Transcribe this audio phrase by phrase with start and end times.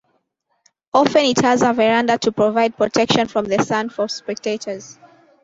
[0.95, 4.97] Often it has a verandah to provide protection from the sun for spectators.